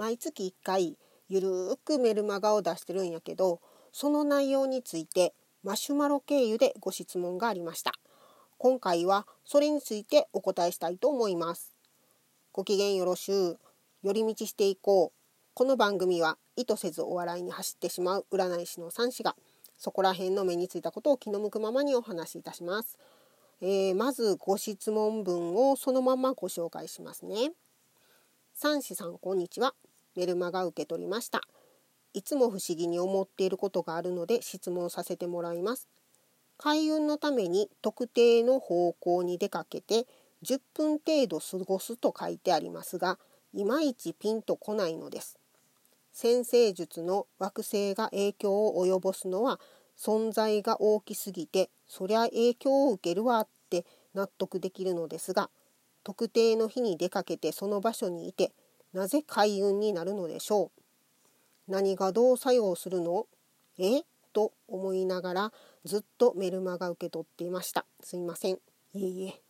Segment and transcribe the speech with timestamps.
[0.00, 0.96] 毎月1回
[1.28, 3.60] ゆるーくメルマガを出してるんやけど
[3.92, 7.92] その内容についてマシュマロ経由でご質問がありました。
[8.56, 11.74] 今回はそれについてお答えしたいと思います。
[12.50, 13.58] ご機嫌よろしゅう。
[14.02, 15.20] 寄り道していこう。
[15.52, 19.36] この番組は意図せずお笑いに走ってしまう占い師の三子が
[19.76, 22.96] そこら辺の目についたことを気の向くままにお話しいたします、
[23.60, 27.52] えー、まずご質問文をそのままご紹介しますね。
[28.54, 29.74] 三子さんこんにちは。
[30.20, 31.40] メルマガ受け取りました。
[32.12, 35.88] いつも不思議に思っていることがあるので質問させてもらいます。
[36.58, 40.06] 開運のために特定の方向に出かけて
[40.42, 43.18] 10分程度過ごすと書いてありますが
[43.54, 45.38] いまいちピンとこないのです。
[46.12, 49.58] 先生術の惑星が影響を及ぼすのは
[49.96, 55.48] 存在が大きすぎてそりゃ影響を受けるわって納得できるのですが
[56.04, 58.52] 特定の日に出かけてその場所にいて
[58.92, 60.70] なぜ開運になるのでしょ
[61.68, 61.70] う？
[61.70, 63.26] 何がどう作用するの？
[63.78, 64.02] え？
[64.32, 65.52] と思いながら
[65.84, 67.84] ずっとメルマガ受け取っていました。
[68.00, 68.54] すいません。
[68.54, 68.58] い
[68.94, 69.40] えいえ。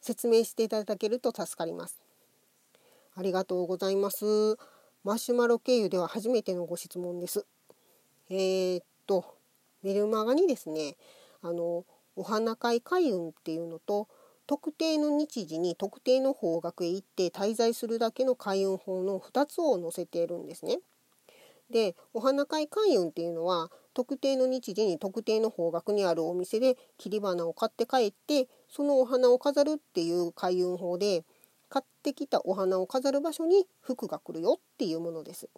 [0.00, 2.00] 説明していただけると助かります。
[3.14, 4.56] ありがとうございます。
[5.04, 7.46] マシュマロ経由では初めてのご質問です。
[8.28, 9.36] えー、っと
[9.82, 10.96] メルマガにですね
[11.42, 11.84] あの
[12.16, 14.08] お花会開運っていうのと
[14.46, 20.78] 特定の日時に特定の方角へ行って滞在するだけの開運法の2つを載せているんですね。
[21.70, 31.24] でお花会開運っていうのは特定の日時に特定の方角にあるお店で切り花を買って帰ってそのお花を飾るっていう開運法で
[31.68, 35.48] 買ってきたお花を飾る場所に服が来るよっていうものです。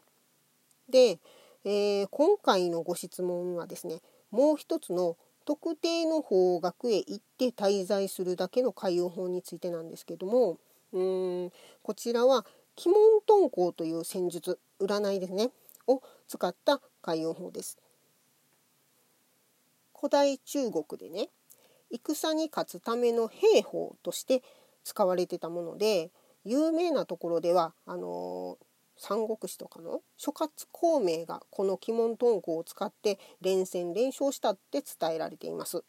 [0.89, 1.19] で、
[1.64, 4.00] えー、今回のご質問はですね
[4.31, 5.16] もう一つの
[5.48, 10.58] 特定の方角へ行って滞在するだけの開運法についてなんですけども
[10.92, 12.44] うんこちらは
[12.84, 15.48] 鬼門遁甲という戦術占いですね
[15.86, 17.78] を使った開運法です。
[19.98, 21.31] 古代中国でね
[21.91, 24.42] 戦に勝つための兵法として
[24.84, 26.10] 使われてたもので
[26.44, 28.59] 有名なところではあの
[28.98, 35.84] 三国志とかの諸葛孔明がこの鬼門遁甲を使って連戦連勝したって伝えられています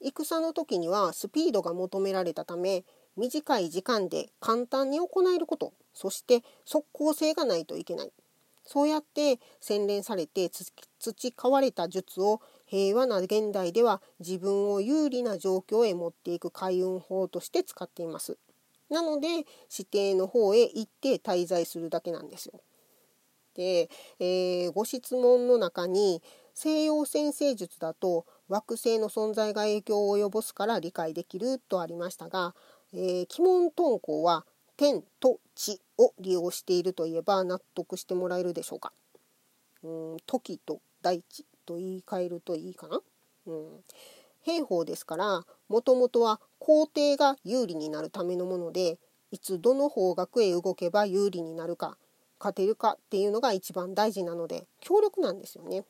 [0.00, 2.84] 戦の時にはスピードが求められたため
[3.16, 8.12] 短い時間で簡単に行えることそして即効性がないといけない
[8.64, 10.50] そうやって洗練されて
[10.98, 18.38] 培われた術を平和な現代では自分を有利な状況へ持っていく開運法として使っています。
[18.92, 19.28] なので
[19.70, 22.60] 指定の方へ行って滞在するだけなんですよ。
[23.54, 26.22] で、えー、ご質問の中に
[26.54, 32.54] 西洋先生術だと惑星の存在が影響を及ぼすから理解できるとありましたが、
[32.92, 34.44] え、鬼門遁甲は
[34.76, 38.92] 天と地を利用しているといえば納得してもらえるでしょうか。
[39.82, 43.00] うん時と大地と言い換えるといいかな。
[43.46, 43.84] うん、
[44.42, 48.98] 兵法ですからもともとは皇帝が有利になるためのもので
[49.30, 51.96] いつどの方角へ動けば有利になるか
[52.38, 55.84] 勝てるかっていうのが一番大事なので強力なんですよね。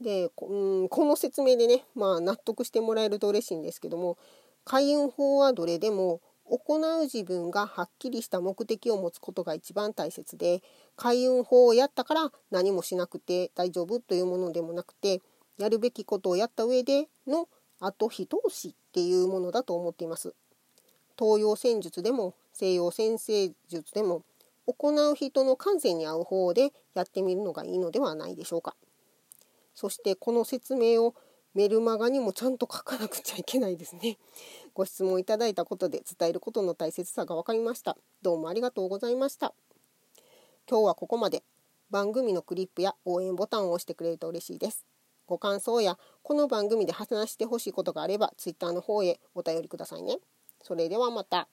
[0.00, 4.18] で、うん、この説明でね、まあ、納得してもらえると嬉しいんですけども
[4.64, 10.62] 開運法はどれでも行う自分がはっきりした目的を持つことが一番大切で
[10.96, 15.22] 開運法をやったから何もしなくて大丈夫というものでもなくて
[15.58, 17.48] やるべきことをやった上での
[17.80, 20.34] 後非通しっていうものだと思っています。
[21.18, 24.22] 東洋戦術でも西洋先生術でも
[24.66, 28.74] 行う人の感性に合う方でやってみるのがいいのではないでしょうか。
[29.74, 31.14] そしてこの説明を
[31.54, 34.18] メルマガにもちゃんと書かなくちゃいけないですね。
[34.74, 37.96] ご質問いただいたことで伝えることの大切さが分かりました。
[38.20, 39.54] どうもありがとうございました。
[40.68, 41.42] 今日はここまで。
[41.88, 44.84] 番組のクリップや応援ボタンを押してくれると嬉しいです。
[45.26, 50.18] ご感想やこの番組で話してほしいことがあれば Twitter の方へお便りくださいね。
[50.62, 51.48] それではまた。